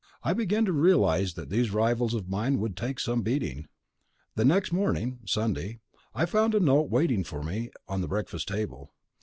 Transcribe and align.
I 0.23 0.33
began 0.33 0.65
to 0.65 0.73
realize 0.73 1.35
that 1.35 1.49
these 1.51 1.69
rivals 1.69 2.15
of 2.15 2.27
mine 2.27 2.57
would 2.57 2.75
take 2.75 2.99
some 2.99 3.21
beating. 3.21 3.67
The 4.33 4.43
next 4.43 4.71
morning 4.71 5.19
(Sunday) 5.27 5.77
I 6.15 6.25
found 6.25 6.55
a 6.55 6.59
note 6.59 6.89
waiting 6.89 7.23
for 7.23 7.43
me 7.43 7.69
on 7.87 8.01
the 8.01 8.07
breakfast 8.07 8.47
table. 8.47 8.95